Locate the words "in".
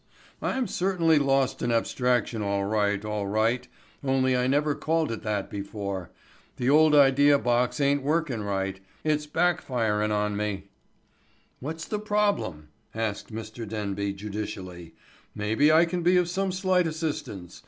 1.61-1.71